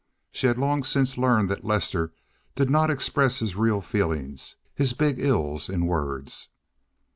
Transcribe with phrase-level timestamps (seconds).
[0.31, 2.11] She had long since learned that Lester
[2.55, 4.35] did not express his real feeling,
[4.73, 6.49] his big ills in words.